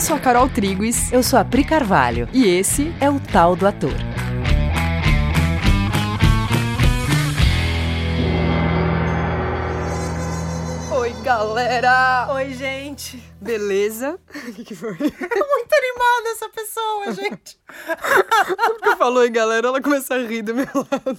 [0.00, 1.12] Eu sou a Carol Triguis.
[1.12, 2.26] Eu sou a Pri Carvalho.
[2.32, 3.92] E esse é o Tal do Ator.
[10.90, 12.28] Oi, galera!
[12.32, 13.22] Oi, gente!
[13.42, 14.18] Beleza?
[14.34, 14.92] O que, que foi?
[14.92, 17.60] muito animada essa pessoa, gente!
[18.56, 19.68] Porque falou, hein, galera?
[19.68, 21.18] Ela começou a rir do meu lado.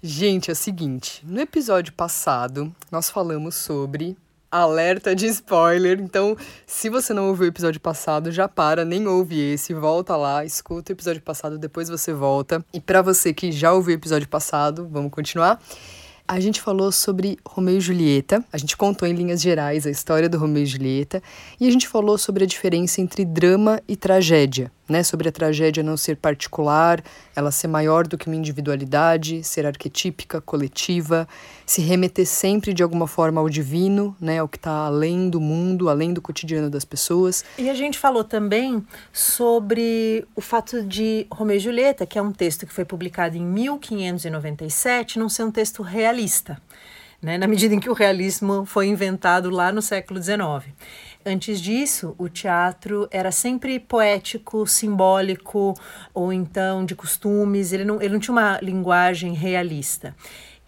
[0.00, 4.16] Gente, é o seguinte: no episódio passado, nós falamos sobre
[4.50, 6.00] alerta de spoiler.
[6.00, 10.44] Então, se você não ouviu o episódio passado, já para, nem ouve esse, volta lá,
[10.44, 12.64] escuta o episódio passado, depois você volta.
[12.72, 15.62] E para você que já ouviu o episódio passado, vamos continuar.
[16.26, 20.28] A gente falou sobre Romeu e Julieta, a gente contou em linhas gerais a história
[20.28, 21.20] do Romeu e Julieta,
[21.58, 25.84] e a gente falou sobre a diferença entre drama e tragédia né, sobre a tragédia
[25.84, 27.00] não ser particular,
[27.34, 31.28] ela ser maior do que uma individualidade, ser arquetípica, coletiva,
[31.64, 35.88] se remeter sempre de alguma forma ao divino, né, ao que está além do mundo,
[35.88, 37.44] além do cotidiano das pessoas.
[37.56, 42.32] E a gente falou também sobre o fato de Romeu e Julieta, que é um
[42.32, 46.60] texto que foi publicado em 1597, não ser um texto realista,
[47.22, 50.66] né, na medida em que o realismo foi inventado lá no século XIX.
[51.24, 55.74] Antes disso, o teatro era sempre poético, simbólico,
[56.14, 60.16] ou então de costumes, ele não, ele não tinha uma linguagem realista.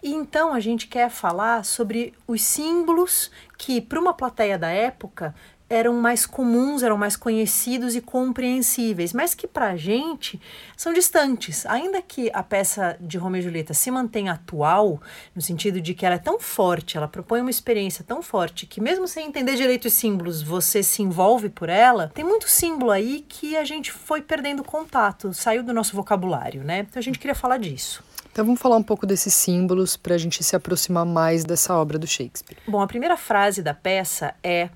[0.03, 5.33] E então a gente quer falar sobre os símbolos que, para uma plateia da época,
[5.73, 10.39] eram mais comuns, eram mais conhecidos e compreensíveis, mas que para a gente
[10.77, 11.65] são distantes.
[11.65, 15.01] Ainda que a peça de Romeu e Julieta se mantenha atual,
[15.35, 18.79] no sentido de que ela é tão forte, ela propõe uma experiência tão forte, que
[18.79, 23.25] mesmo sem entender direito os símbolos, você se envolve por ela, tem muito símbolo aí
[23.27, 26.85] que a gente foi perdendo contato, saiu do nosso vocabulário, né?
[26.87, 28.03] Então a gente queria falar disso.
[28.31, 31.99] Então vamos falar um pouco desses símbolos para a gente se aproximar mais dessa obra
[31.99, 32.57] do Shakespeare.
[32.67, 34.69] Bom, a primeira frase da peça é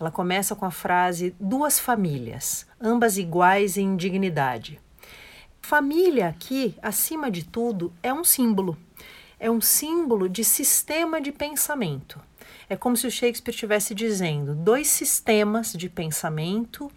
[0.00, 4.80] ela começa com a frase duas famílias, ambas iguais em dignidade.
[5.60, 8.78] Família aqui, acima de tudo, é um símbolo.
[9.40, 12.20] É um símbolo de sistema de pensamento.
[12.68, 16.90] É como se o Shakespeare estivesse dizendo dois sistemas de pensamento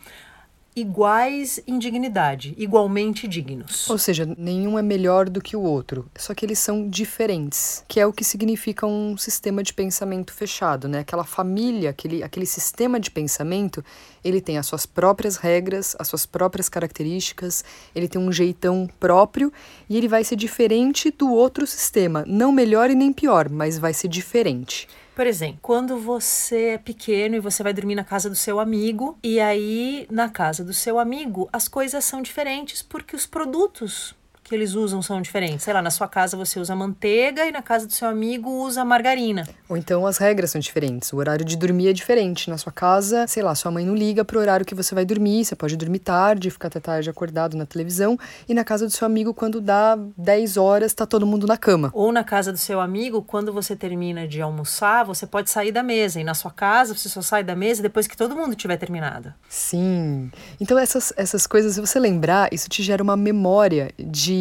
[0.75, 3.89] iguais em dignidade, igualmente dignos.
[3.89, 7.99] Ou seja, nenhum é melhor do que o outro, só que eles são diferentes, que
[7.99, 10.99] é o que significa um sistema de pensamento fechado, né?
[10.99, 13.83] Aquela família, aquele, aquele sistema de pensamento,
[14.23, 19.51] ele tem as suas próprias regras, as suas próprias características, ele tem um jeitão próprio
[19.89, 23.93] e ele vai ser diferente do outro sistema, não melhor e nem pior, mas vai
[23.93, 24.87] ser diferente.
[25.15, 29.17] Por exemplo, quando você é pequeno e você vai dormir na casa do seu amigo,
[29.21, 34.15] e aí na casa do seu amigo as coisas são diferentes porque os produtos
[34.51, 35.63] que eles usam são diferentes.
[35.63, 38.83] Sei lá, na sua casa você usa manteiga e na casa do seu amigo usa
[38.83, 39.47] margarina.
[39.69, 41.13] Ou então as regras são diferentes.
[41.13, 42.49] O horário de dormir é diferente.
[42.49, 45.45] Na sua casa, sei lá, sua mãe não liga pro horário que você vai dormir.
[45.45, 48.19] Você pode dormir tarde, ficar até tarde acordado na televisão.
[48.49, 51.89] E na casa do seu amigo, quando dá 10 horas, tá todo mundo na cama.
[51.93, 55.81] Ou na casa do seu amigo, quando você termina de almoçar, você pode sair da
[55.81, 56.19] mesa.
[56.19, 59.33] E na sua casa, você só sai da mesa depois que todo mundo tiver terminado.
[59.47, 60.29] Sim.
[60.59, 64.40] Então essas, essas coisas, se você lembrar, isso te gera uma memória de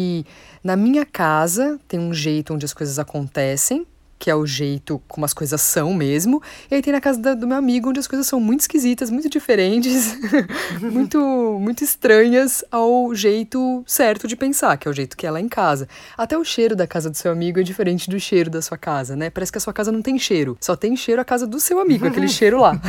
[0.63, 3.85] na minha casa tem um jeito onde as coisas acontecem,
[4.21, 6.43] que é o jeito como as coisas são mesmo.
[6.69, 9.09] E aí tem na casa da, do meu amigo, onde as coisas são muito esquisitas,
[9.09, 10.15] muito diferentes,
[10.79, 11.17] muito,
[11.59, 15.49] muito estranhas ao jeito certo de pensar, que é o jeito que ela é em
[15.49, 15.89] casa.
[16.15, 19.15] Até o cheiro da casa do seu amigo é diferente do cheiro da sua casa,
[19.15, 19.31] né?
[19.31, 20.55] Parece que a sua casa não tem cheiro.
[20.61, 22.79] Só tem cheiro a casa do seu amigo, aquele cheiro lá.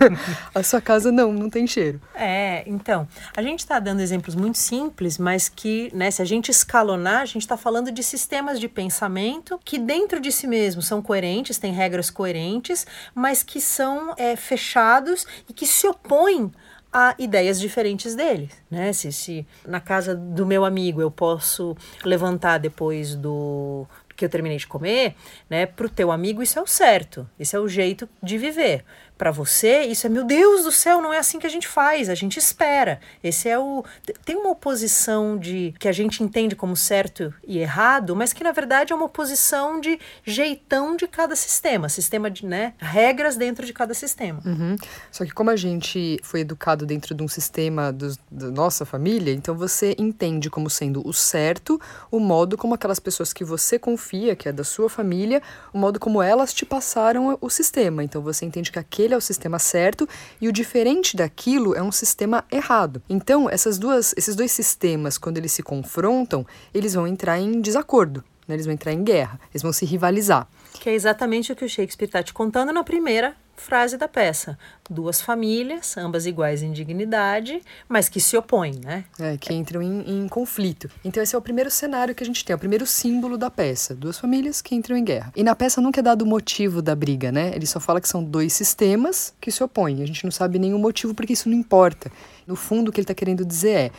[0.54, 2.00] a sua casa não, não tem cheiro.
[2.14, 3.06] É, então,
[3.36, 7.26] a gente está dando exemplos muito simples, mas que, né, se a gente escalonar, a
[7.26, 11.58] gente está falando de sistemas de pensamento que dentro de si mesmo mesmo são coerentes,
[11.58, 16.52] têm regras coerentes, mas que são é, fechados e que se opõem
[16.92, 18.92] a ideias diferentes dele, né?
[18.94, 24.56] Se, se na casa do meu amigo eu posso levantar depois do que eu terminei
[24.56, 25.14] de comer,
[25.50, 25.66] né?
[25.66, 28.84] Para o teu amigo isso é o certo, esse é o jeito de viver
[29.18, 32.08] para você, isso é, meu Deus do céu, não é assim que a gente faz,
[32.08, 33.00] a gente espera.
[33.22, 33.84] Esse é o.
[34.24, 38.52] Tem uma oposição de que a gente entende como certo e errado, mas que na
[38.52, 42.74] verdade é uma oposição de jeitão de cada sistema, sistema de, né?
[42.78, 44.40] Regras dentro de cada sistema.
[44.46, 44.76] Uhum.
[45.10, 49.34] Só que como a gente foi educado dentro de um sistema do, da nossa família,
[49.34, 54.36] então você entende como sendo o certo, o modo como aquelas pessoas que você confia,
[54.36, 55.42] que é da sua família,
[55.72, 58.04] o modo como elas te passaram o sistema.
[58.04, 60.06] Então você entende que aquele aquele é o sistema certo
[60.40, 63.02] e o diferente daquilo é um sistema errado.
[63.08, 68.22] Então, essas duas, esses dois sistemas, quando eles se confrontam, eles vão entrar em desacordo,
[68.46, 68.54] né?
[68.54, 70.46] eles vão entrar em guerra, eles vão se rivalizar.
[70.80, 74.58] Que é exatamente o que o Shakespeare está te contando na primeira frase da peça.
[74.88, 79.04] Duas famílias, ambas iguais em dignidade, mas que se opõem, né?
[79.18, 80.88] É, que entram em, em, conflito.
[81.04, 83.50] Então esse é o primeiro cenário que a gente tem, é o primeiro símbolo da
[83.50, 83.94] peça.
[83.94, 85.32] Duas famílias que entram em guerra.
[85.36, 87.52] E na peça nunca é dado o motivo da briga, né?
[87.54, 90.02] Ele só fala que são dois sistemas que se opõem.
[90.02, 92.10] A gente não sabe nenhum motivo porque isso não importa.
[92.46, 93.90] No fundo, o que ele está querendo dizer é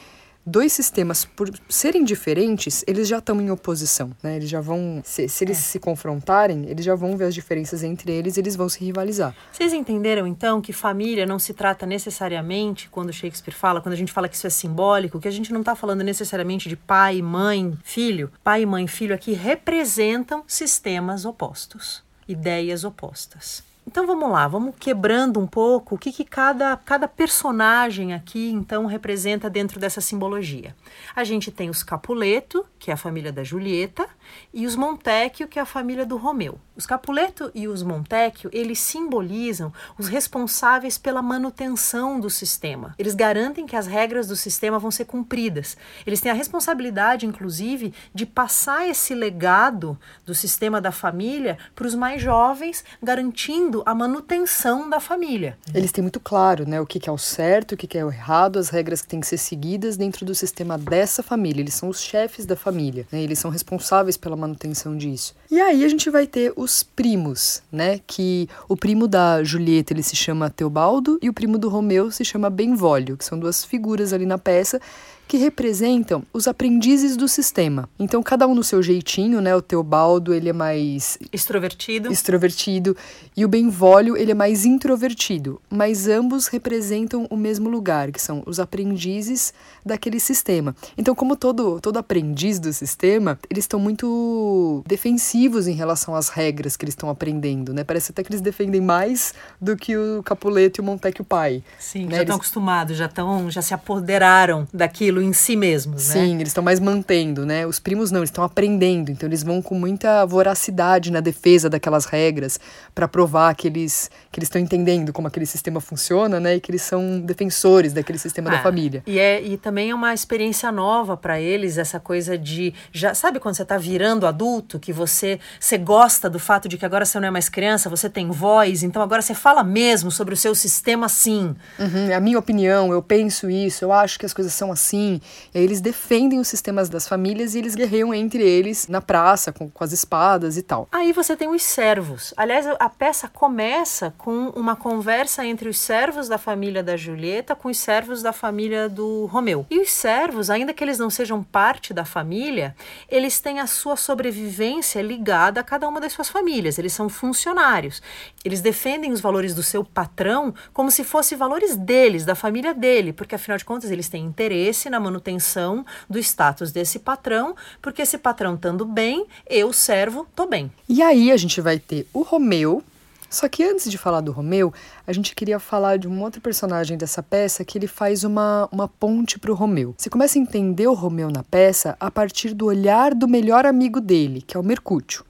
[0.50, 4.36] dois sistemas, por serem diferentes, eles já estão em oposição, né?
[4.36, 5.62] Eles já vão, se, se eles é.
[5.62, 9.36] se confrontarem, eles já vão ver as diferenças entre eles e eles vão se rivalizar.
[9.52, 14.12] Vocês entenderam, então, que família não se trata necessariamente, quando Shakespeare fala, quando a gente
[14.12, 17.78] fala que isso é simbólico, que a gente não está falando necessariamente de pai, mãe,
[17.84, 18.32] filho.
[18.44, 23.69] Pai, mãe, filho aqui representam sistemas opostos, ideias opostas.
[23.90, 28.86] Então vamos lá, vamos quebrando um pouco o que, que cada, cada personagem aqui então
[28.86, 30.76] representa dentro dessa simbologia.
[31.16, 34.08] A gente tem os Capuleto, que é a família da Julieta,
[34.54, 36.60] e os Montecchio, que é a família do Romeu.
[36.76, 42.96] Os Capuleto e os Montecchio, eles simbolizam os responsáveis pela manutenção do sistema.
[42.98, 45.76] Eles garantem que as regras do sistema vão ser cumpridas.
[46.06, 51.96] Eles têm a responsabilidade, inclusive, de passar esse legado do sistema da família para os
[51.96, 55.58] mais jovens, garantindo a manutenção da família.
[55.74, 58.58] Eles têm muito claro né, o que é o certo, o que é o errado,
[58.58, 61.62] as regras que têm que ser seguidas dentro do sistema dessa família.
[61.62, 65.36] Eles são os chefes da família, né, eles são responsáveis pela manutenção disso.
[65.50, 68.00] E aí a gente vai ter os primos, né?
[68.06, 72.24] Que o primo da Julieta ele se chama Teobaldo e o primo do Romeu se
[72.24, 74.80] chama Benvolio, que são duas figuras ali na peça
[75.30, 77.88] que representam os aprendizes do sistema.
[78.00, 79.56] Então, cada um no seu jeitinho, né?
[79.56, 81.20] O Teobaldo, ele é mais...
[81.32, 82.12] Extrovertido.
[82.12, 82.98] Extrovertido.
[83.38, 85.62] E o Benvolio, ele é mais introvertido.
[85.70, 89.54] Mas ambos representam o mesmo lugar, que são os aprendizes
[89.86, 90.76] daquele sistema.
[90.98, 96.76] Então, como todo, todo aprendiz do sistema, eles estão muito defensivos em relação às regras
[96.76, 97.84] que eles estão aprendendo, né?
[97.84, 101.64] Parece até que eles defendem mais do que o Capuleto e o Montecchio pai.
[101.78, 102.16] Sim, né?
[102.16, 102.36] já estão eles...
[102.36, 106.14] acostumados, já, estão, já se apoderaram daquilo em si mesmos, né?
[106.14, 107.66] Sim, eles estão mais mantendo, né?
[107.66, 112.06] Os primos não, eles estão aprendendo, então eles vão com muita voracidade na defesa daquelas
[112.06, 112.60] regras
[112.94, 116.56] para provar que eles que eles estão entendendo como aquele sistema funciona, né?
[116.56, 119.04] E que eles são defensores daquele sistema ah, da família.
[119.08, 123.40] E é e também é uma experiência nova para eles essa coisa de já sabe
[123.40, 127.20] quando você está virando adulto que você você gosta do fato de que agora você
[127.20, 130.54] não é mais criança, você tem voz, então agora você fala mesmo sobre o seu
[130.54, 131.56] sistema sim.
[131.80, 135.09] Uhum, é a minha opinião, eu penso isso, eu acho que as coisas são assim
[135.54, 139.84] eles defendem os sistemas das famílias e eles guerreiam entre eles na praça, com, com
[139.84, 140.88] as espadas e tal.
[140.92, 142.34] Aí você tem os servos.
[142.36, 147.70] Aliás, a peça começa com uma conversa entre os servos da família da Julieta com
[147.70, 149.66] os servos da família do Romeu.
[149.70, 152.76] E os servos, ainda que eles não sejam parte da família,
[153.10, 156.78] eles têm a sua sobrevivência ligada a cada uma das suas famílias.
[156.78, 158.02] Eles são funcionários.
[158.44, 163.14] Eles defendem os valores do seu patrão como se fossem valores deles, da família dele,
[163.14, 168.02] porque afinal de contas eles têm interesse na na manutenção do status desse patrão, porque
[168.02, 170.72] esse patrão estando bem, eu, servo, tô bem.
[170.88, 172.84] E aí a gente vai ter o Romeu.
[173.30, 174.74] Só que antes de falar do Romeu,
[175.06, 178.88] a gente queria falar de um outro personagem dessa peça que ele faz uma, uma
[178.88, 179.94] ponte para o Romeu.
[179.96, 184.02] Você começa a entender o Romeu na peça a partir do olhar do melhor amigo
[184.02, 185.24] dele, que é o Mercúrio.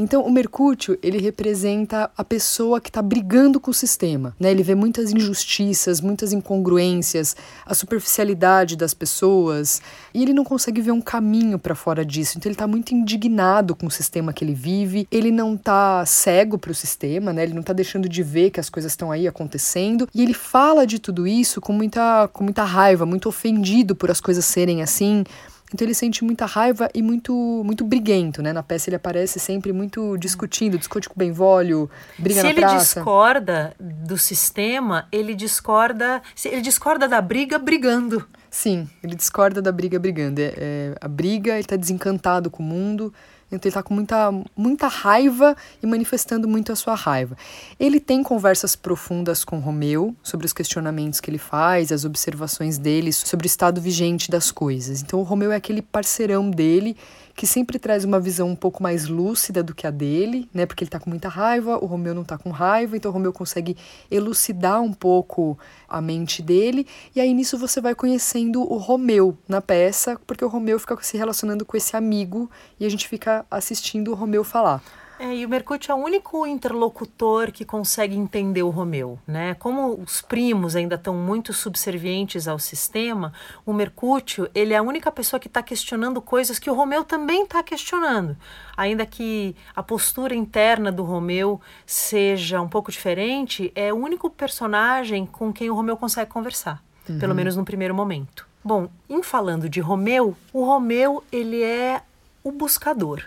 [0.00, 4.50] Então, o Mercúrio, ele representa a pessoa que está brigando com o sistema, né?
[4.50, 9.82] Ele vê muitas injustiças, muitas incongruências, a superficialidade das pessoas,
[10.14, 12.38] e ele não consegue ver um caminho para fora disso.
[12.38, 16.56] Então, ele está muito indignado com o sistema que ele vive, ele não está cego
[16.56, 17.42] para o sistema, né?
[17.42, 20.86] Ele não está deixando de ver que as coisas estão aí acontecendo, e ele fala
[20.86, 25.24] de tudo isso com muita, com muita raiva, muito ofendido por as coisas serem assim,
[25.72, 27.32] então ele sente muita raiva e muito
[27.64, 28.52] muito briguento, né?
[28.52, 32.84] Na peça ele aparece sempre muito discutindo, discute com o Benvolio, briga se na praça.
[32.84, 38.26] Se ele discorda do sistema, ele discorda, ele discorda da briga brigando.
[38.50, 40.40] Sim, ele discorda da briga brigando.
[40.40, 43.14] É, é a briga, ele está desencantado com o mundo,
[43.50, 47.36] então ele está com muita, muita raiva e manifestando muito a sua raiva.
[47.78, 53.12] Ele tem conversas profundas com Romeu sobre os questionamentos que ele faz, as observações dele
[53.12, 55.02] sobre o estado vigente das coisas.
[55.02, 56.96] Então o Romeu é aquele parceirão dele
[57.34, 60.66] que sempre traz uma visão um pouco mais lúcida do que a dele, né?
[60.66, 63.32] Porque ele está com muita raiva, o Romeu não está com raiva, então o Romeu
[63.32, 63.76] consegue
[64.10, 65.58] elucidar um pouco
[65.88, 70.48] a mente dele, e aí nisso você vai conhecendo o Romeu na peça, porque o
[70.48, 74.82] Romeu fica se relacionando com esse amigo e a gente fica assistindo o Romeu falar.
[75.20, 79.52] É, e o Mercúrio é o único interlocutor que consegue entender o Romeu, né?
[79.52, 83.30] Como os primos ainda estão muito subservientes ao sistema,
[83.66, 87.42] o Mercúrio, ele é a única pessoa que está questionando coisas que o Romeu também
[87.42, 88.34] está questionando.
[88.74, 95.26] Ainda que a postura interna do Romeu seja um pouco diferente, é o único personagem
[95.26, 97.18] com quem o Romeu consegue conversar, uhum.
[97.18, 98.48] pelo menos no primeiro momento.
[98.64, 102.00] Bom, em falando de Romeu, o Romeu, ele é
[102.42, 103.26] o buscador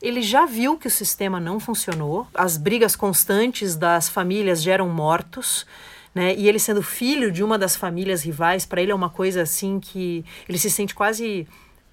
[0.00, 5.66] ele já viu que o sistema não funcionou, as brigas constantes das famílias geram mortos.
[6.14, 6.34] Né?
[6.36, 9.80] E ele sendo filho de uma das famílias rivais, para ele é uma coisa assim
[9.80, 11.46] que ele se sente quase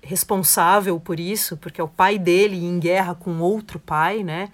[0.03, 4.50] responsável por isso, porque é o pai dele em guerra com outro pai, né?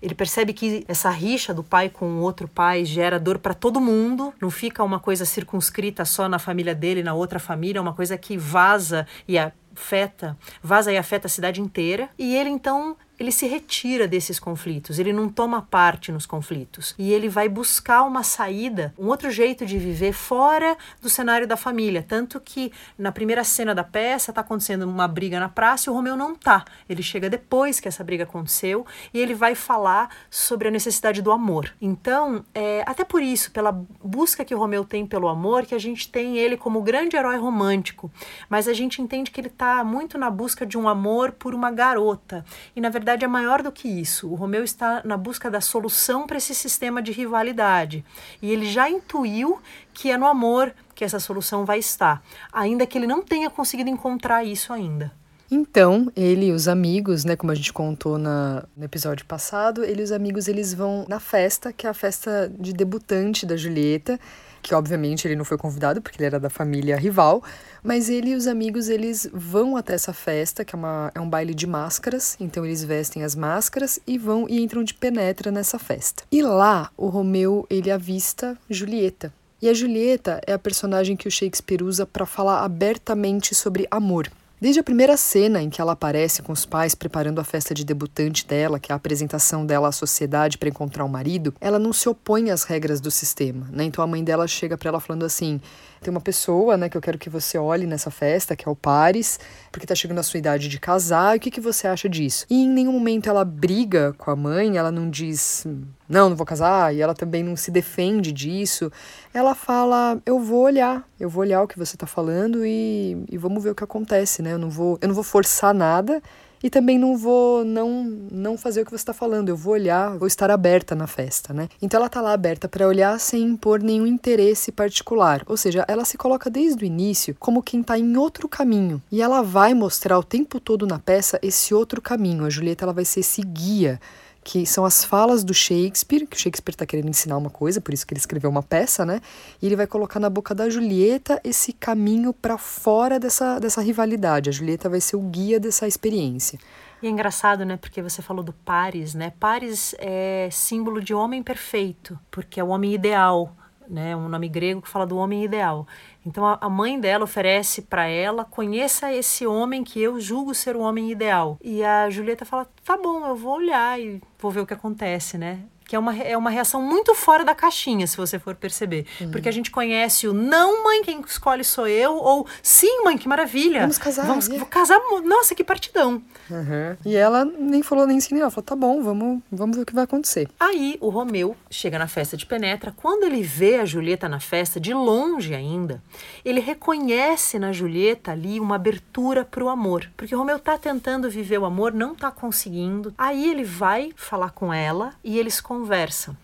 [0.00, 4.32] Ele percebe que essa rixa do pai com outro pai gera dor para todo mundo,
[4.40, 8.16] não fica uma coisa circunscrita só na família dele, na outra família, é uma coisa
[8.18, 12.08] que vaza e a afeta, vaza e afeta a cidade inteira.
[12.18, 17.12] E ele então ele se retira desses conflitos, ele não toma parte nos conflitos e
[17.12, 22.02] ele vai buscar uma saída, um outro jeito de viver fora do cenário da família.
[22.02, 25.94] Tanto que na primeira cena da peça está acontecendo uma briga na praça e o
[25.94, 26.64] Romeu não tá.
[26.88, 31.30] Ele chega depois que essa briga aconteceu e ele vai falar sobre a necessidade do
[31.30, 31.74] amor.
[31.78, 33.70] Então, é, até por isso, pela
[34.02, 37.36] busca que o Romeu tem pelo amor, que a gente tem ele como grande herói
[37.36, 38.10] romântico,
[38.48, 41.70] mas a gente entende que ele está muito na busca de um amor por uma
[41.70, 44.28] garota e na verdade verdade é maior do que isso.
[44.28, 48.04] O Romeu está na busca da solução para esse sistema de rivalidade.
[48.40, 49.58] E ele já intuiu
[49.92, 53.90] que é no amor que essa solução vai estar, ainda que ele não tenha conseguido
[53.90, 55.12] encontrar isso ainda.
[55.50, 60.02] Então, ele e os amigos, né, como a gente contou na, no episódio passado, ele
[60.02, 64.20] e os amigos eles vão na festa, que é a festa de debutante da Julieta,
[64.62, 67.42] que obviamente ele não foi convidado porque ele era da família rival,
[67.82, 71.28] mas ele e os amigos eles vão até essa festa, que é, uma, é um
[71.28, 75.78] baile de máscaras, então eles vestem as máscaras e vão e entram de penetra nessa
[75.78, 76.22] festa.
[76.30, 79.32] E lá o Romeu ele avista Julieta.
[79.62, 84.30] E a Julieta é a personagem que o Shakespeare usa para falar abertamente sobre amor.
[84.60, 87.82] Desde a primeira cena em que ela aparece com os pais preparando a festa de
[87.82, 91.78] debutante dela, que é a apresentação dela à sociedade para encontrar o um marido, ela
[91.78, 93.84] não se opõe às regras do sistema, né?
[93.84, 95.62] Então a mãe dela chega para ela falando assim:
[96.00, 98.76] tem uma pessoa, né, que eu quero que você olhe nessa festa, que é o
[98.76, 99.38] Paris,
[99.70, 102.46] porque tá chegando a sua idade de casar, e o que, que você acha disso?
[102.48, 105.66] E em nenhum momento ela briga com a mãe, ela não diz,
[106.08, 108.90] não, não vou casar, e ela também não se defende disso.
[109.34, 113.36] Ela fala, eu vou olhar, eu vou olhar o que você tá falando e, e
[113.36, 114.52] vamos ver o que acontece, né?
[114.54, 116.22] Eu não vou, eu não vou forçar nada
[116.62, 120.16] e também não vou não não fazer o que você está falando, eu vou olhar,
[120.18, 121.68] vou estar aberta na festa, né?
[121.80, 126.04] Então ela está lá aberta para olhar sem impor nenhum interesse particular, ou seja, ela
[126.04, 130.18] se coloca desde o início como quem está em outro caminho e ela vai mostrar
[130.18, 132.44] o tempo todo na peça esse outro caminho.
[132.44, 134.00] A Julieta ela vai ser esse guia
[134.42, 137.92] que são as falas do Shakespeare, que o Shakespeare está querendo ensinar uma coisa, por
[137.92, 139.20] isso que ele escreveu uma peça, né?
[139.60, 144.48] E ele vai colocar na boca da Julieta esse caminho para fora dessa, dessa rivalidade.
[144.48, 146.58] A Julieta vai ser o guia dessa experiência.
[147.02, 147.76] E é engraçado, né?
[147.76, 149.32] Porque você falou do Paris, né?
[149.38, 153.54] Paris é símbolo de homem perfeito, porque é o homem ideal,
[153.90, 154.14] né?
[154.16, 155.86] Um nome grego que fala do homem ideal.
[156.24, 160.80] Então a, mãe dela oferece para ela: conheça esse homem que eu julgo ser o
[160.80, 161.58] homem ideal.
[161.62, 165.36] E a Julieta fala: tá bom, eu vou olhar e vou ver o que acontece,
[165.36, 165.60] né?
[165.90, 169.04] Que é uma, é uma reação muito fora da caixinha, se você for perceber.
[169.20, 169.32] Uhum.
[169.32, 173.26] Porque a gente conhece o não, mãe, quem escolhe sou eu, ou sim, mãe, que
[173.26, 173.80] maravilha.
[173.80, 174.24] Vamos casar.
[174.24, 174.64] Vamos yeah.
[174.70, 176.22] casar, nossa, que partidão.
[176.48, 176.96] Uhum.
[177.04, 179.92] E ela nem falou nem sim, ela falou, tá bom, vamos, vamos ver o que
[179.92, 180.48] vai acontecer.
[180.60, 184.78] Aí o Romeu chega na festa de Penetra, quando ele vê a Julieta na festa,
[184.78, 186.00] de longe ainda,
[186.44, 190.08] ele reconhece na Julieta ali uma abertura para o amor.
[190.16, 193.12] Porque o Romeu tá tentando viver o amor, não tá conseguindo.
[193.18, 196.36] Aí ele vai falar com ela e eles conversam conversa.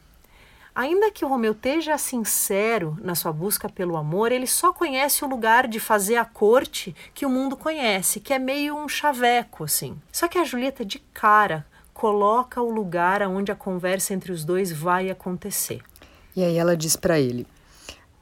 [0.74, 5.28] Ainda que o Romeu esteja sincero na sua busca pelo amor, ele só conhece o
[5.28, 9.96] lugar de fazer a corte que o mundo conhece, que é meio um chaveco, assim.
[10.12, 14.70] Só que a Julieta, de cara, coloca o lugar onde a conversa entre os dois
[14.70, 15.82] vai acontecer.
[16.34, 17.46] E aí ela diz para ele: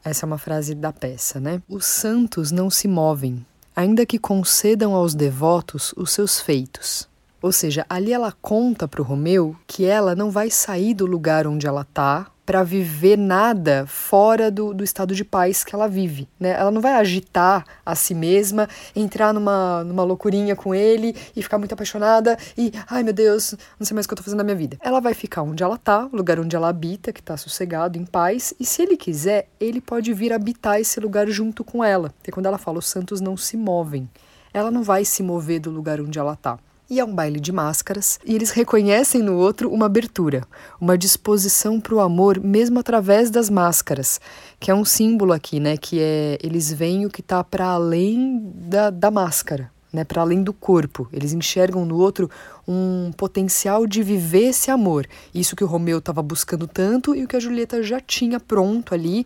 [0.05, 1.61] essa é uma frase da peça, né?
[1.69, 3.45] Os santos não se movem,
[3.75, 7.09] ainda que concedam aos devotos os seus feitos.
[7.45, 11.47] Ou seja, ali ela conta para o Romeu que ela não vai sair do lugar
[11.47, 16.27] onde ela está para viver nada fora do, do estado de paz que ela vive.
[16.41, 16.53] Né?
[16.59, 21.59] Ela não vai agitar a si mesma, entrar numa, numa loucurinha com ele e ficar
[21.59, 24.45] muito apaixonada e, ai meu Deus, não sei mais o que eu tô fazendo na
[24.45, 24.79] minha vida.
[24.81, 28.07] Ela vai ficar onde ela tá, o lugar onde ela habita, que tá sossegado, em
[28.07, 32.09] paz, e se ele quiser, ele pode vir habitar esse lugar junto com ela.
[32.17, 34.09] Porque quando ela fala os santos não se movem,
[34.51, 36.59] ela não vai se mover do lugar onde ela tá.
[36.89, 40.47] E é um baile de máscaras, e eles reconhecem no outro uma abertura,
[40.81, 44.21] uma disposição para o amor mesmo através das máscaras,
[44.61, 48.41] que é um símbolo aqui, né, que é eles veem o que está para além
[48.55, 51.09] da, da máscara, né, para além do corpo.
[51.13, 52.29] Eles enxergam no outro
[52.67, 55.07] um potencial de viver esse amor.
[55.33, 58.93] Isso que o Romeu estava buscando tanto e o que a Julieta já tinha pronto
[58.93, 59.25] ali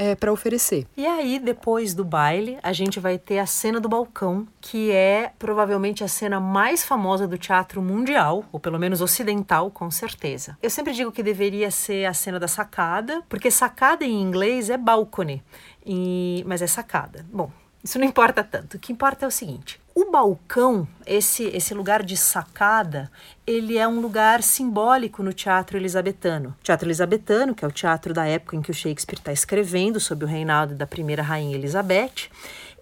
[0.00, 0.86] é, para oferecer.
[0.96, 5.30] E aí, depois do baile, a gente vai ter a cena do balcão, que é
[5.38, 10.56] provavelmente a cena mais famosa do teatro mundial, ou pelo menos ocidental, com certeza.
[10.62, 14.78] Eu sempre digo que deveria ser a cena da sacada, porque sacada em inglês é
[14.78, 15.42] balcony,
[15.84, 16.42] e...
[16.46, 17.26] mas é sacada.
[17.30, 17.50] Bom,
[17.84, 18.78] isso não importa tanto.
[18.78, 23.10] O que importa é o seguinte: o balcão, esse, esse lugar de sacada,
[23.46, 26.56] ele é um lugar simbólico no teatro elisabetano.
[26.60, 29.98] O teatro elisabetano, que é o teatro da época em que o Shakespeare está escrevendo
[29.98, 32.30] sobre o reinado da primeira rainha Elizabeth,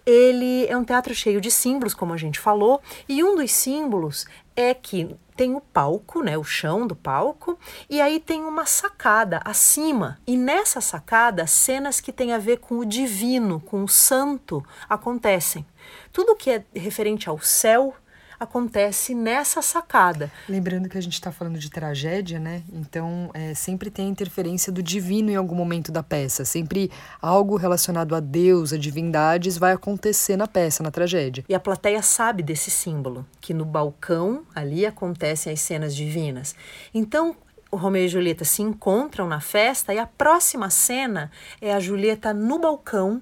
[0.05, 4.25] ele é um teatro cheio de símbolos, como a gente falou, e um dos símbolos
[4.55, 7.57] é que tem o palco, né, o chão do palco,
[7.89, 10.19] e aí tem uma sacada acima.
[10.27, 15.65] E nessa sacada, cenas que têm a ver com o divino, com o santo, acontecem.
[16.11, 17.93] Tudo que é referente ao céu
[18.39, 20.31] acontece nessa sacada.
[20.47, 22.63] Lembrando que a gente está falando de tragédia, né?
[22.71, 26.45] Então é, sempre tem a interferência do divino em algum momento da peça.
[26.45, 26.89] Sempre
[27.21, 31.43] algo relacionado a Deus, a divindades, vai acontecer na peça, na tragédia.
[31.49, 36.55] E a plateia sabe desse símbolo, que no balcão ali acontecem as cenas divinas.
[36.93, 37.35] Então
[37.71, 41.29] o Romeu e Julieta se encontram na festa e a próxima cena
[41.61, 43.21] é a Julieta no balcão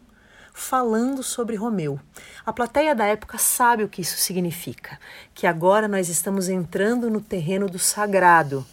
[0.58, 2.00] falando sobre Romeu.
[2.44, 5.00] A plateia da época sabe o que isso significa,
[5.34, 8.66] que agora nós estamos entrando no terreno do sagrado.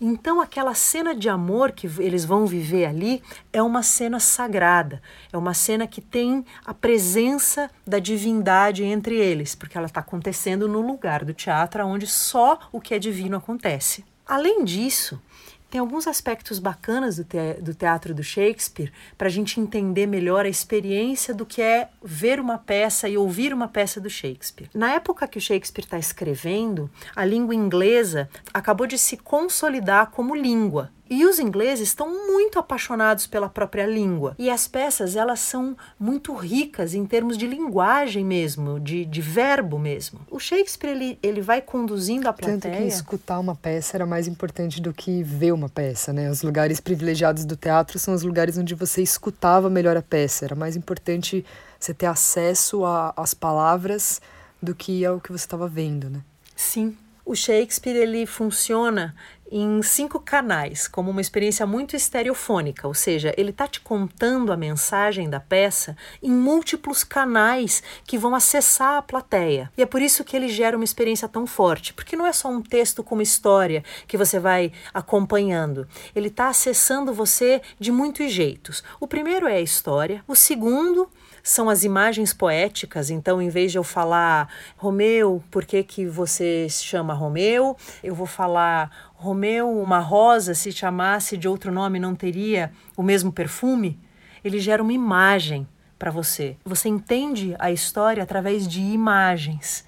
[0.00, 5.36] Então, aquela cena de amor que eles vão viver ali é uma cena sagrada, é
[5.36, 10.80] uma cena que tem a presença da divindade entre eles, porque ela está acontecendo no
[10.80, 14.04] lugar do teatro onde só o que é divino acontece.
[14.26, 15.20] Além disso,
[15.70, 20.46] tem alguns aspectos bacanas do, te do teatro do Shakespeare para a gente entender melhor
[20.46, 24.70] a experiência do que é ver uma peça e ouvir uma peça do Shakespeare.
[24.74, 30.34] Na época que o Shakespeare está escrevendo, a língua inglesa acabou de se consolidar como
[30.34, 30.90] língua.
[31.08, 34.34] E os ingleses estão muito apaixonados pela própria língua.
[34.38, 39.78] E as peças, elas são muito ricas em termos de linguagem mesmo, de, de verbo
[39.78, 40.20] mesmo.
[40.30, 42.60] O Shakespeare, ele, ele vai conduzindo a plateia...
[42.60, 46.30] Tanto que escutar uma peça era mais importante do que ver uma peça, né?
[46.30, 50.44] Os lugares privilegiados do teatro são os lugares onde você escutava melhor a peça.
[50.44, 51.44] Era mais importante
[51.78, 52.82] você ter acesso
[53.16, 54.20] às palavras
[54.60, 56.20] do que ao que você estava vendo, né?
[56.54, 56.96] Sim.
[57.24, 59.14] O Shakespeare, ele funciona
[59.50, 64.56] em cinco canais, como uma experiência muito estereofônica, ou seja, ele está te contando a
[64.56, 69.70] mensagem da peça em múltiplos canais que vão acessar a plateia.
[69.76, 72.48] E é por isso que ele gera uma experiência tão forte, porque não é só
[72.48, 78.32] um texto com uma história que você vai acompanhando, ele está acessando você de muitos
[78.32, 78.82] jeitos.
[79.00, 81.08] O primeiro é a história, o segundo
[81.46, 83.08] são as imagens poéticas.
[83.08, 87.76] Então, em vez de eu falar Romeu, por que, que você se chama Romeu?
[88.02, 93.32] Eu vou falar Romeu, uma rosa, se chamasse de outro nome, não teria o mesmo
[93.32, 93.98] perfume?
[94.44, 95.66] Ele gera uma imagem
[95.98, 96.56] para você.
[96.64, 99.84] Você entende a história através de imagens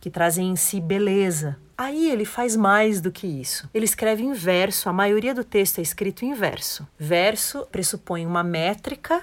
[0.00, 1.58] que trazem em si beleza.
[1.76, 3.68] Aí ele faz mais do que isso.
[3.72, 6.88] Ele escreve em verso, a maioria do texto é escrito em verso.
[6.98, 9.22] Verso pressupõe uma métrica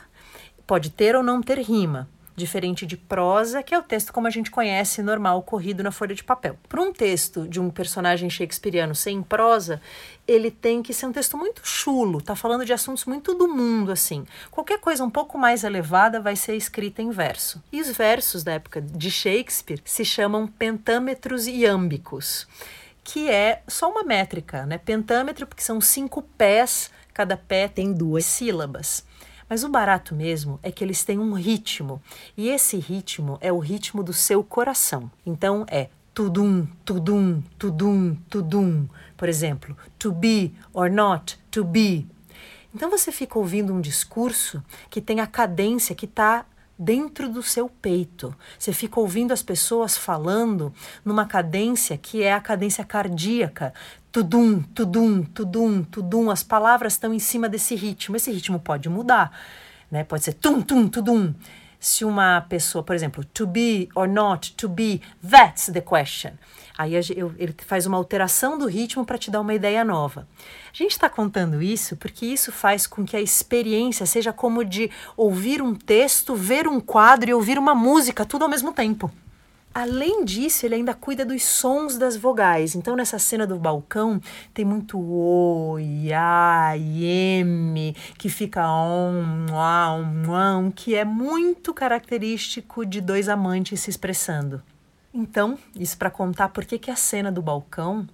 [0.67, 4.29] Pode ter ou não ter rima, diferente de prosa, que é o texto como a
[4.29, 6.55] gente conhece, normal, corrido na folha de papel.
[6.69, 9.81] Para um texto de um personagem shakespeariano sem prosa,
[10.27, 13.91] ele tem que ser um texto muito chulo, tá falando de assuntos muito do mundo,
[13.91, 14.23] assim.
[14.51, 17.61] Qualquer coisa um pouco mais elevada vai ser escrita em verso.
[17.71, 22.47] E os versos da época de Shakespeare se chamam pentâmetros iâmbicos,
[23.03, 24.77] que é só uma métrica, né?
[24.77, 29.06] Pentâmetro, porque são cinco pés, cada pé tem duas sílabas.
[29.49, 32.01] Mas o barato mesmo é que eles têm um ritmo,
[32.35, 35.09] e esse ritmo é o ritmo do seu coração.
[35.25, 38.87] Então é tudum, tudum, tudum, tudum.
[39.15, 42.07] Por exemplo, to be or not to be.
[42.73, 46.45] Então você fica ouvindo um discurso que tem a cadência que está
[46.77, 48.35] dentro do seu peito.
[48.57, 53.73] Você fica ouvindo as pessoas falando numa cadência que é a cadência cardíaca.
[54.11, 56.29] Tudum, tudum, tudum, tudum.
[56.29, 58.15] As palavras estão em cima desse ritmo.
[58.15, 59.31] Esse ritmo pode mudar,
[59.89, 60.03] né?
[60.03, 61.33] Pode ser tum, tum, tudum.
[61.87, 66.31] Se uma pessoa, por exemplo, to be or not to be, that's the question.
[66.77, 70.27] Aí eu, ele faz uma alteração do ritmo para te dar uma ideia nova.
[70.69, 74.91] A gente está contando isso porque isso faz com que a experiência seja como de
[75.15, 79.09] ouvir um texto, ver um quadro e ouvir uma música, tudo ao mesmo tempo.
[79.79, 82.73] Além disso, ele ainda cuida dos sons das vogais.
[82.73, 84.19] Então, nessa cena do balcão,
[84.51, 92.99] tem muito o, ya, m, que fica on, on, on, que é muito característico de
[92.99, 94.63] dois amantes se expressando.
[95.13, 98.07] Então, isso para contar por que a cena do balcão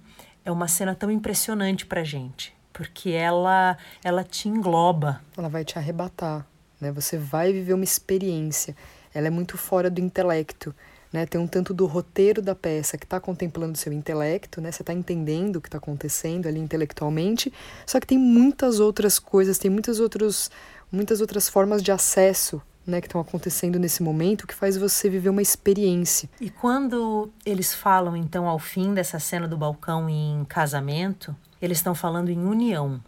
[0.44, 2.54] é uma cena tão impressionante para gente.
[2.74, 5.22] Porque ela, ela te engloba.
[5.34, 6.46] Ela vai te arrebatar,
[6.78, 6.92] né?
[6.92, 8.76] Você vai viver uma experiência.
[9.14, 10.74] Ela é muito fora do intelecto
[11.14, 11.26] né?
[11.26, 14.72] Tem um tanto do roteiro da peça que está contemplando o seu intelecto, né?
[14.72, 17.52] Você está entendendo o que está acontecendo ali intelectualmente,
[17.86, 20.50] só que tem muitas outras coisas, tem muitas, outros,
[20.90, 25.28] muitas outras formas de acesso né, que estão acontecendo nesse momento que faz você viver
[25.28, 26.28] uma experiência.
[26.40, 31.94] E quando eles falam, então, ao fim dessa cena do balcão em casamento, eles estão
[31.94, 33.00] falando em união,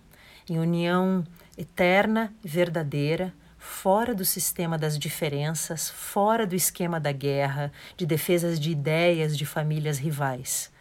[0.49, 1.25] em união
[1.59, 3.35] eterna, verdadeira,
[3.67, 9.45] fora do sistema das diferenças, fora do esquema da guerra, de defesas de ideias de
[9.45, 10.73] famílias rivais.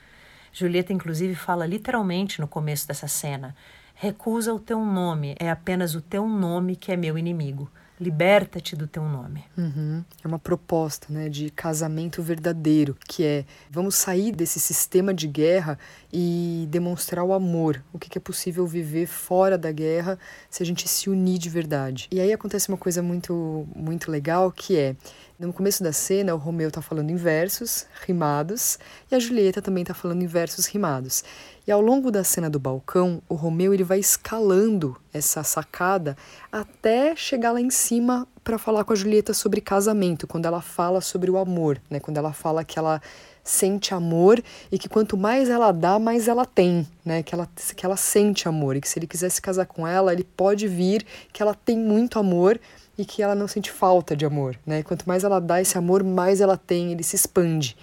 [0.53, 3.55] Julieta, inclusive, fala literalmente no começo dessa cena:
[3.95, 7.69] recusa o teu nome, é apenas o teu nome que é meu inimigo
[7.99, 9.45] liberta-te do teu nome.
[9.57, 10.03] Uhum.
[10.23, 15.79] É uma proposta né, de casamento verdadeiro, que é vamos sair desse sistema de guerra
[16.17, 20.17] e demonstrar o amor, o que é possível viver fora da guerra
[20.49, 22.07] se a gente se unir de verdade.
[22.09, 24.95] E aí acontece uma coisa muito, muito legal que é
[25.37, 28.79] no começo da cena, o Romeu está falando em versos rimados
[29.11, 31.25] e a Julieta também está falando em versos rimados.
[31.67, 36.15] E ao longo da cena do balcão, o Romeu ele vai escalando essa sacada
[36.49, 41.01] até chegar lá em cima para falar com a Julieta sobre casamento, quando ela fala
[41.01, 41.99] sobre o amor, né?
[41.99, 43.01] Quando ela fala que ela
[43.45, 47.21] sente amor e que quanto mais ela dá, mais ela tem, né?
[47.21, 50.11] Que ela, que ela sente amor e que se ele quiser se casar com ela,
[50.11, 52.59] ele pode vir, que ela tem muito amor
[52.97, 54.81] e que ela não sente falta de amor, né?
[54.81, 57.77] Quanto mais ela dá esse amor, mais ela tem, ele se expande.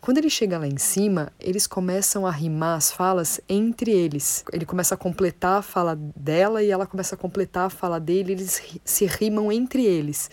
[0.00, 4.44] Quando ele chega lá em cima, eles começam a rimar as falas entre eles.
[4.52, 8.32] Ele começa a completar a fala dela e ela começa a completar a fala dele,
[8.32, 10.30] eles se rimam entre eles.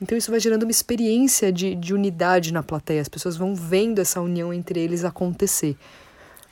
[0.00, 4.00] Então isso vai gerando uma experiência de, de unidade na plateia, as pessoas vão vendo
[4.00, 5.76] essa união entre eles acontecer.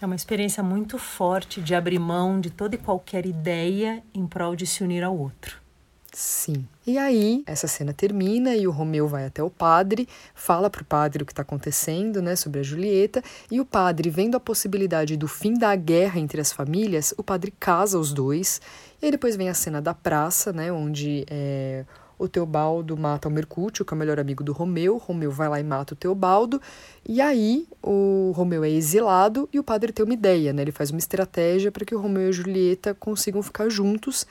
[0.01, 4.55] É uma experiência muito forte de abrir mão de toda e qualquer ideia em prol
[4.55, 5.67] de se unir ao outro.
[6.13, 6.67] Sim.
[6.87, 10.85] E aí, essa cena termina e o Romeu vai até o padre, fala para o
[10.85, 15.15] padre o que está acontecendo, né, sobre a Julieta, e o padre, vendo a possibilidade
[15.15, 18.63] do fim da guerra entre as famílias, o padre casa os dois.
[19.03, 21.85] E aí depois vem a cena da praça, né, onde é,
[22.19, 24.97] o Teobaldo mata o Mercúcio, que é o melhor amigo do Romeu.
[24.99, 26.61] Romeu vai lá e mata o Teobaldo.
[27.07, 30.63] E aí o Romeu é exilado e o padre tem uma ideia, né?
[30.63, 34.27] Ele faz uma estratégia para que o Romeu e a Julieta consigam ficar juntos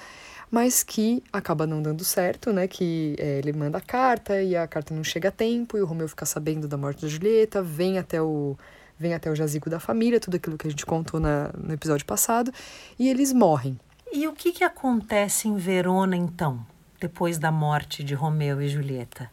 [0.52, 2.68] mas que acaba não dando certo, né?
[2.68, 5.86] Que é, ele manda a carta e a carta não chega a tempo, e o
[5.86, 8.56] Romeu fica sabendo da morte da Julieta, vem até o
[8.98, 12.06] vem até o jazigo da família, tudo aquilo que a gente contou na, no episódio
[12.06, 12.52] passado,
[12.98, 13.78] e eles morrem.
[14.14, 16.66] E o que, que acontece em Verona então,
[17.00, 19.30] depois da morte de Romeu e Julieta?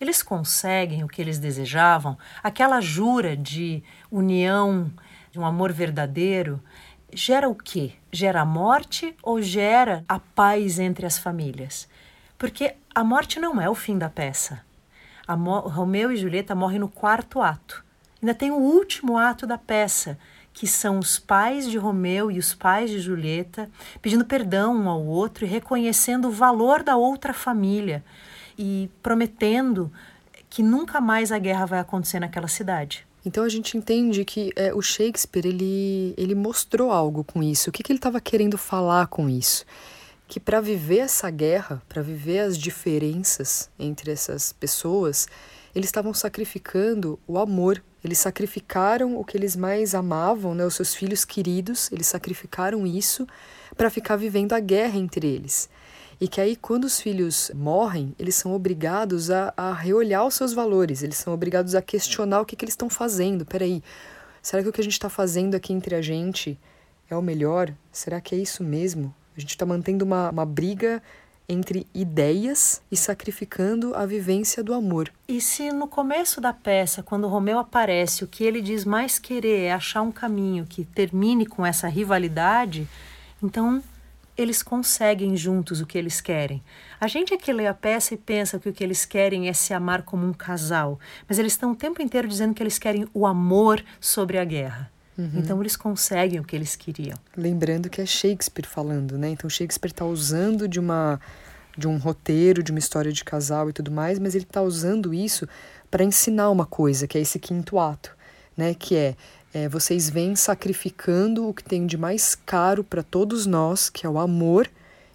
[0.00, 4.92] Eles conseguem o que eles desejavam, aquela jura de união,
[5.30, 6.60] de um amor verdadeiro,
[7.12, 7.92] gera o quê?
[8.10, 11.88] Gera a morte ou gera a paz entre as famílias?
[12.36, 14.64] Porque a morte não é o fim da peça.
[15.26, 17.84] Romeu e Julieta morrem no quarto ato.
[18.20, 20.18] Ainda tem o último ato da peça,
[20.52, 25.04] que são os pais de Romeu e os pais de Julieta pedindo perdão um ao
[25.04, 28.04] outro e reconhecendo o valor da outra família
[28.58, 29.90] e prometendo
[30.50, 33.06] que nunca mais a guerra vai acontecer naquela cidade.
[33.24, 37.70] Então a gente entende que é, o Shakespeare ele, ele mostrou algo com isso.
[37.70, 39.64] O que, que ele estava querendo falar com isso?
[40.26, 45.28] Que para viver essa guerra, para viver as diferenças entre essas pessoas,
[45.74, 47.82] eles estavam sacrificando o amor.
[48.04, 51.90] Eles sacrificaram o que eles mais amavam, né, os seus filhos queridos.
[51.92, 53.26] Eles sacrificaram isso
[53.76, 55.68] para ficar vivendo a guerra entre eles.
[56.20, 60.52] E que aí, quando os filhos morrem, eles são obrigados a, a reolhar os seus
[60.52, 63.44] valores, eles são obrigados a questionar o que, que eles estão fazendo.
[63.44, 63.82] Peraí,
[64.40, 66.56] será que o que a gente está fazendo aqui entre a gente
[67.10, 67.74] é o melhor?
[67.90, 69.12] Será que é isso mesmo?
[69.36, 71.02] A gente está mantendo uma, uma briga
[71.48, 75.12] entre ideias e sacrificando a vivência do amor.
[75.28, 79.64] E se no começo da peça, quando Romeu aparece, o que ele diz mais querer
[79.64, 82.88] é achar um caminho que termine com essa rivalidade,
[83.42, 83.82] então
[84.36, 86.62] eles conseguem juntos o que eles querem.
[87.00, 89.52] A gente é que lê a peça e pensa que o que eles querem é
[89.52, 93.06] se amar como um casal, mas eles estão o tempo inteiro dizendo que eles querem
[93.12, 94.90] o amor sobre a guerra.
[95.16, 95.30] Uhum.
[95.36, 97.18] Então eles conseguem o que eles queriam.
[97.36, 99.30] Lembrando que é Shakespeare falando, né?
[99.30, 101.20] Então Shakespeare está usando de uma
[101.76, 105.14] de um roteiro, de uma história de casal e tudo mais, mas ele está usando
[105.14, 105.48] isso
[105.90, 108.14] para ensinar uma coisa, que é esse quinto ato,
[108.56, 108.74] né?
[108.74, 109.16] Que é,
[109.54, 114.08] é vocês vêm sacrificando o que tem de mais caro para todos nós, que é
[114.08, 114.70] o amor,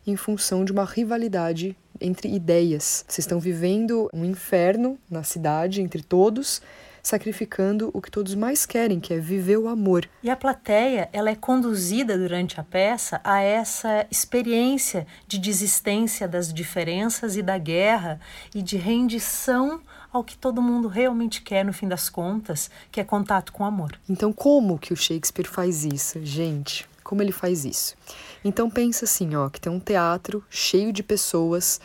[0.06, 3.04] em função de uma rivalidade entre ideias.
[3.08, 6.62] Vocês estão vivendo um inferno na cidade entre todos
[7.08, 10.08] sacrificando o que todos mais querem, que é viver o amor.
[10.22, 16.54] E a plateia, ela é conduzida durante a peça a essa experiência de desistência das
[16.54, 18.20] diferenças e da guerra
[18.54, 23.04] e de rendição ao que todo mundo realmente quer no fim das contas, que é
[23.06, 23.98] contato com o amor.
[24.10, 26.86] Então, como que o Shakespeare faz isso, gente?
[27.04, 27.96] Como ele faz isso?
[28.44, 31.80] Então pensa assim, ó, que tem um teatro cheio de pessoas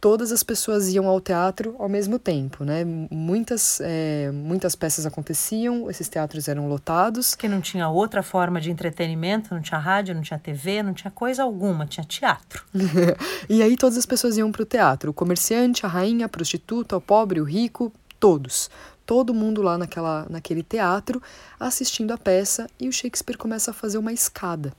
[0.00, 2.84] todas as pessoas iam ao teatro ao mesmo tempo, né?
[2.84, 7.34] Muitas, é, muitas peças aconteciam, esses teatros eram lotados.
[7.34, 11.10] Que não tinha outra forma de entretenimento, não tinha rádio, não tinha TV, não tinha
[11.10, 12.64] coisa alguma, tinha teatro.
[13.48, 16.96] e aí todas as pessoas iam para o teatro, o comerciante, a rainha, a prostituta,
[16.96, 18.70] o pobre, o rico, todos.
[19.04, 21.20] Todo mundo lá naquela, naquele teatro
[21.58, 24.72] assistindo a peça e o Shakespeare começa a fazer uma escada.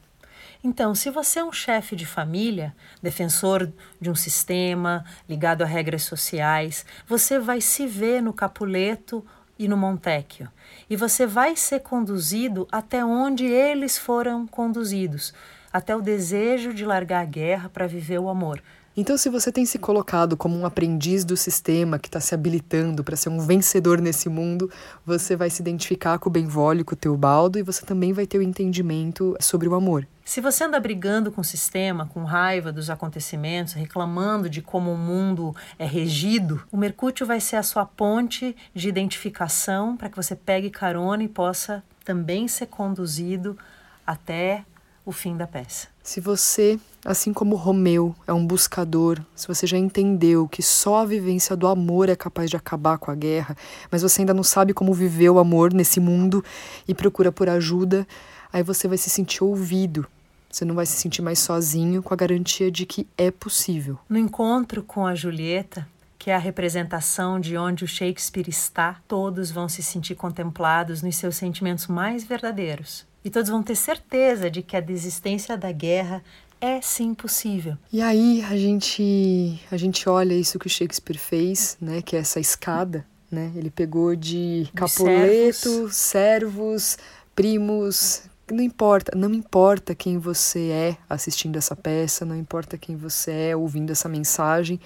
[0.63, 6.03] Então, se você é um chefe de família, defensor de um sistema ligado a regras
[6.03, 9.25] sociais, você vai se ver no Capuleto
[9.57, 10.47] e no Montecchio.
[10.87, 15.33] E você vai ser conduzido até onde eles foram conduzidos
[15.71, 18.61] até o desejo de largar a guerra para viver o amor.
[18.95, 23.05] Então, se você tem se colocado como um aprendiz do sistema que está se habilitando
[23.05, 24.69] para ser um vencedor nesse mundo,
[25.05, 28.37] você vai se identificar com o Benvolio, com o Teobaldo, e você também vai ter
[28.37, 30.05] o entendimento sobre o amor.
[30.25, 34.97] Se você anda brigando com o sistema, com raiva dos acontecimentos, reclamando de como o
[34.97, 40.35] mundo é regido, o Mercúrio vai ser a sua ponte de identificação para que você
[40.35, 43.57] pegue carona e possa também ser conduzido
[44.05, 44.65] até
[45.05, 45.87] o fim da peça.
[46.03, 51.05] Se você, assim como Romeu, é um buscador, se você já entendeu que só a
[51.05, 53.55] vivência do amor é capaz de acabar com a guerra,
[53.91, 56.43] mas você ainda não sabe como viver o amor nesse mundo
[56.87, 58.07] e procura por ajuda,
[58.51, 60.07] aí você vai se sentir ouvido.
[60.51, 63.97] Você não vai se sentir mais sozinho com a garantia de que é possível.
[64.09, 65.87] No encontro com a Julieta,
[66.19, 71.15] que é a representação de onde o Shakespeare está, todos vão se sentir contemplados nos
[71.15, 73.09] seus sentimentos mais verdadeiros.
[73.23, 76.23] E todos vão ter certeza de que a desistência da guerra
[76.59, 77.75] é sim possível.
[77.91, 82.19] E aí a gente a gente olha isso que o Shakespeare fez, né, que é
[82.19, 83.51] essa escada, né?
[83.55, 85.95] Ele pegou de Capuleto, servos.
[85.95, 86.97] servos,
[87.35, 93.31] primos, não importa, não importa quem você é assistindo essa peça, não importa quem você
[93.31, 94.79] é ouvindo essa mensagem,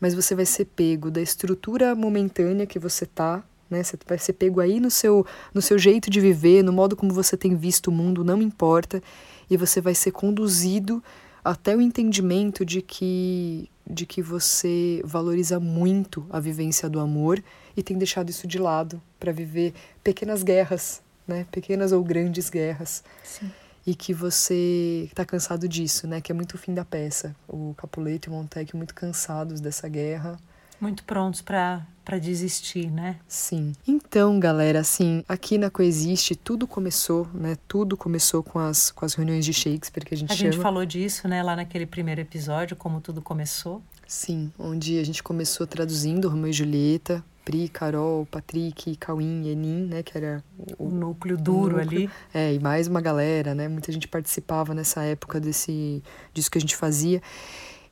[0.00, 3.82] mas você vai ser pego da estrutura momentânea que você tá né?
[3.82, 7.12] Você vai ser pego aí no seu, no seu jeito de viver, no modo como
[7.12, 9.02] você tem visto o mundo, não importa,
[9.50, 11.02] e você vai ser conduzido
[11.44, 17.42] até o entendimento de que de que você valoriza muito a vivência do amor
[17.76, 21.44] e tem deixado isso de lado para viver pequenas guerras, né?
[21.50, 23.02] Pequenas ou grandes guerras.
[23.24, 23.50] Sim.
[23.84, 26.20] E que você está cansado disso, né?
[26.20, 27.34] Que é muito o fim da peça.
[27.48, 30.38] O Capuleto e o Montecchio muito cansados dessa guerra
[30.82, 33.16] muito prontos para para desistir, né?
[33.28, 33.72] Sim.
[33.86, 37.56] Então, galera, assim, aqui na Coexiste tudo começou, né?
[37.68, 40.50] Tudo começou com as, com as reuniões de Shakespeare que a gente a chama.
[40.50, 43.80] Gente falou disso, né, lá naquele primeiro episódio, como tudo começou.
[44.04, 50.02] Sim, onde a gente começou traduzindo Romeu e Julieta, Pri, Carol, Patrick, Cauim, Enin, né,
[50.02, 50.42] que era
[50.78, 52.00] o, o núcleo duro o núcleo.
[52.02, 52.10] ali.
[52.34, 53.68] É, e mais uma galera, né?
[53.68, 56.02] Muita gente participava nessa época desse
[56.34, 57.22] disso que a gente fazia.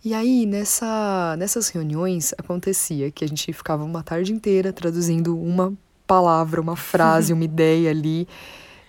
[0.03, 5.75] E aí, nessa, nessas reuniões, acontecia que a gente ficava uma tarde inteira traduzindo uma
[6.07, 8.27] palavra, uma frase, uma ideia ali.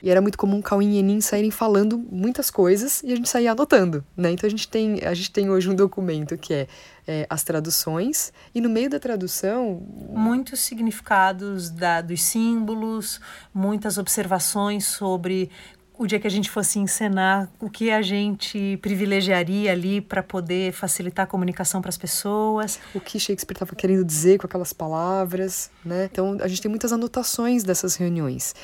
[0.02, 3.52] E era muito comum Cauim e Enin saírem falando muitas coisas e a gente saía
[3.52, 4.32] anotando, né?
[4.32, 6.67] Então a gente tem, a gente tem hoje um documento que é,
[7.08, 9.86] é as traduções e no meio da tradução...
[10.10, 13.21] Muitos significados da, dos símbolos,
[13.54, 15.52] muitas observações sobre
[16.01, 20.73] o dia que a gente fosse encenar, o que a gente privilegiaria ali para poder
[20.73, 22.79] facilitar a comunicação para as pessoas.
[22.95, 26.09] O que Shakespeare estava querendo dizer com aquelas palavras, né?
[26.11, 28.55] Então a gente tem muitas anotações dessas reuniões.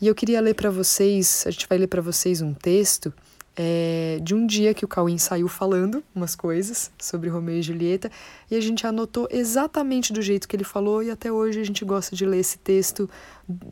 [0.00, 3.12] E eu queria ler para vocês, a gente vai ler para vocês um texto
[3.54, 8.10] é, de um dia que o Cauim saiu falando umas coisas sobre Romeu e Julieta
[8.50, 11.84] e a gente anotou exatamente do jeito que ele falou e até hoje a gente
[11.84, 13.06] gosta de ler esse texto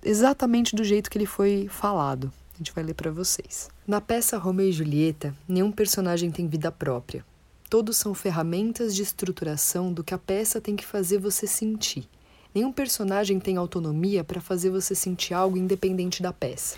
[0.05, 2.31] exatamente do jeito que ele foi falado.
[2.55, 3.69] A gente vai ler para vocês.
[3.85, 7.25] Na peça Romeu e Julieta, nenhum personagem tem vida própria.
[7.69, 12.09] Todos são ferramentas de estruturação do que a peça tem que fazer você sentir.
[12.55, 16.77] Nenhum personagem tem autonomia para fazer você sentir algo independente da peça.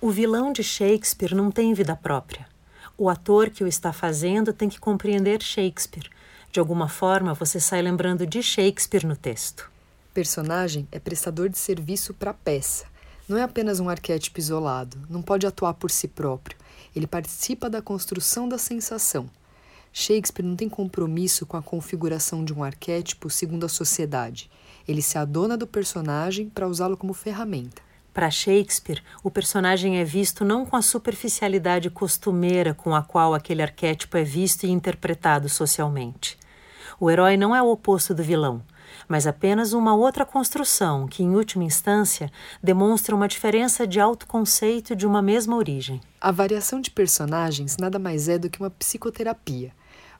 [0.00, 2.46] O vilão de Shakespeare não tem vida própria.
[2.96, 6.08] O ator que o está fazendo tem que compreender Shakespeare.
[6.50, 9.70] De alguma forma, você sai lembrando de Shakespeare no texto.
[10.14, 12.86] personagem é prestador de serviço para a peça.
[13.28, 16.56] Não é apenas um arquétipo isolado, não pode atuar por si próprio.
[16.96, 19.28] Ele participa da construção da sensação.
[19.92, 24.50] Shakespeare não tem compromisso com a configuração de um arquétipo segundo a sociedade.
[24.86, 27.82] Ele se adona do personagem para usá-lo como ferramenta.
[28.14, 33.62] Para Shakespeare, o personagem é visto não com a superficialidade costumeira com a qual aquele
[33.62, 36.38] arquétipo é visto e interpretado socialmente.
[36.98, 38.62] O herói não é o oposto do vilão,
[39.08, 42.30] mas apenas uma outra construção que, em última instância,
[42.62, 46.00] demonstra uma diferença de autoconceito de uma mesma origem.
[46.20, 49.72] A variação de personagens nada mais é do que uma psicoterapia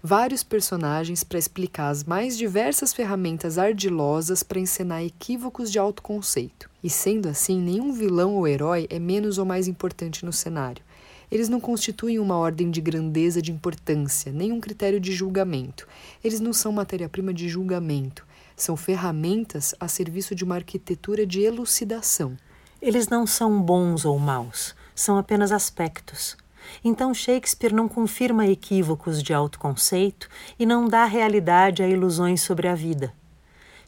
[0.02, 6.70] vários personagens para explicar as mais diversas ferramentas ardilosas para encenar equívocos de autoconceito.
[6.82, 10.82] E sendo assim, nenhum vilão ou herói é menos ou mais importante no cenário.
[11.30, 15.86] Eles não constituem uma ordem de grandeza de importância, nem um critério de julgamento.
[16.24, 18.26] Eles não são matéria-prima de julgamento.
[18.58, 22.36] São ferramentas a serviço de uma arquitetura de elucidação.
[22.82, 26.36] Eles não são bons ou maus, são apenas aspectos.
[26.84, 32.74] Então Shakespeare não confirma equívocos de autoconceito e não dá realidade a ilusões sobre a
[32.74, 33.14] vida.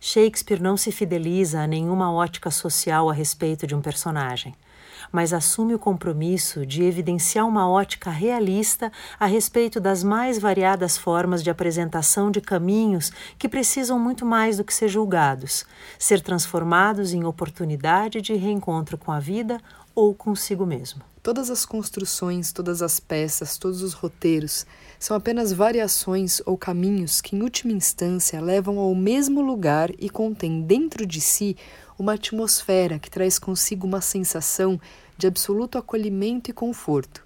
[0.00, 4.54] Shakespeare não se fideliza a nenhuma ótica social a respeito de um personagem,
[5.12, 11.42] mas assume o compromisso de evidenciar uma ótica realista a respeito das mais variadas formas
[11.42, 15.64] de apresentação de caminhos que precisam muito mais do que ser julgados,
[15.98, 19.60] ser transformados em oportunidade de reencontro com a vida
[19.94, 21.02] ou consigo mesmo.
[21.22, 24.64] Todas as construções, todas as peças, todos os roteiros
[24.98, 30.62] são apenas variações ou caminhos que, em última instância, levam ao mesmo lugar e contêm
[30.62, 31.58] dentro de si
[32.00, 34.80] uma atmosfera que traz consigo uma sensação
[35.18, 37.22] de absoluto acolhimento e conforto.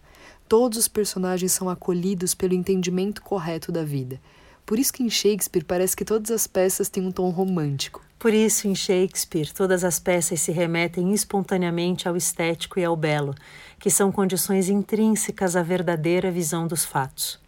[0.48, 4.20] Todos os personagens são acolhidos pelo entendimento correto da vida.
[4.66, 8.02] Por isso que em Shakespeare parece que todas as peças têm um tom romântico.
[8.18, 13.34] Por isso, em Shakespeare, todas as peças se remetem espontaneamente ao estético e ao belo,
[13.78, 17.38] que são condições intrínsecas à verdadeira visão dos fatos.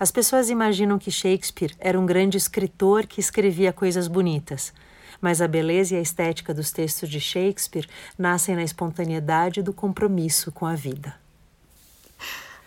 [0.00, 4.72] As pessoas imaginam que Shakespeare era um grande escritor que escrevia coisas bonitas,
[5.20, 10.50] mas a beleza e a estética dos textos de Shakespeare nascem na espontaneidade do compromisso
[10.52, 11.14] com a vida.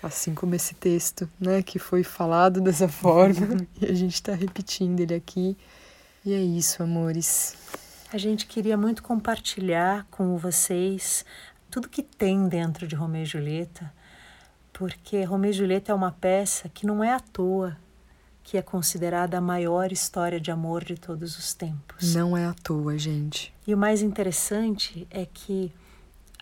[0.02, 5.00] Assim como esse texto, né, que foi falado dessa forma, e a gente está repetindo
[5.00, 5.58] ele aqui
[6.28, 7.56] e é isso, amores.
[8.12, 11.24] A gente queria muito compartilhar com vocês
[11.72, 13.94] tudo que tem dentro de Romeu e Julieta,
[14.74, 17.78] porque Romeu e Julieta é uma peça que não é à toa
[18.48, 22.16] que é considerada a maior história de amor de todos os tempos.
[22.16, 23.54] Não é à toa, gente.
[23.68, 25.70] E o mais interessante é que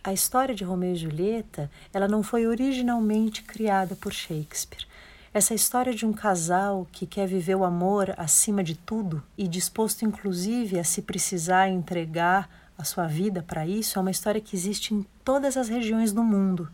[0.04, 4.86] a história de Romeu e Julieta, ela não foi originalmente criada por Shakespeare.
[5.34, 10.06] Essa história de um casal que quer viver o amor acima de tudo e disposto,
[10.06, 14.94] inclusive, a se precisar entregar a sua vida para isso, é uma história que existe
[14.94, 16.70] em todas as regiões do mundo.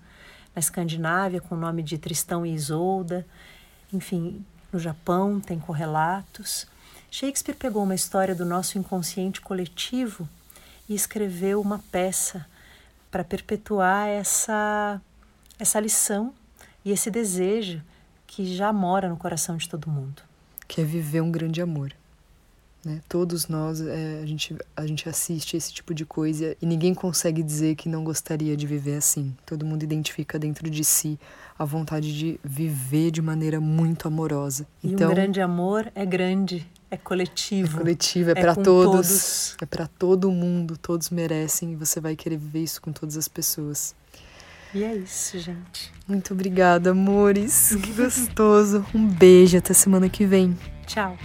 [0.54, 3.26] Na Escandinávia, com o nome de Tristão e Isolda,
[3.94, 6.68] enfim, no Japão tem correlatos.
[7.10, 10.28] Shakespeare pegou uma história do nosso inconsciente coletivo
[10.88, 12.46] e escreveu uma peça
[13.10, 15.02] para perpetuar essa,
[15.60, 16.34] essa lição
[16.86, 17.82] e esse desejo
[18.26, 20.22] que já mora no coração de todo mundo.
[20.68, 21.94] Que é viver um grande amor.
[22.84, 23.00] Né?
[23.08, 27.44] Todos nós, é, a, gente, a gente assiste esse tipo de coisa e ninguém consegue
[27.44, 29.36] dizer que não gostaria de viver assim.
[29.46, 31.20] Todo mundo identifica dentro de si
[31.58, 34.66] a vontade de viver de maneira muito amorosa.
[34.84, 37.78] E então, um grande amor é grande, é coletivo.
[37.78, 39.58] É coletivo, é, é para todos, todos.
[39.62, 43.28] É para todo mundo, todos merecem e você vai querer viver isso com todas as
[43.28, 43.94] pessoas.
[44.74, 45.92] E é isso, gente.
[46.08, 47.76] Muito obrigada, amores.
[47.76, 48.86] Que gostoso.
[48.96, 50.58] Um beijo, até semana que vem.
[50.88, 51.16] Tchau.